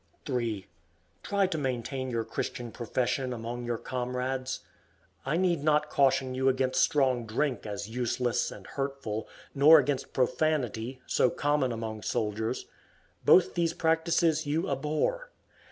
[0.25, 0.65] 3.
[1.21, 4.61] Try to maintain your Christian profession among your comrades.
[5.27, 11.03] I need not caution you against strong drink as useless and hurtful, nor against profanity,
[11.05, 12.65] so common among soldiers.
[13.25, 15.29] Both these practices you abhor.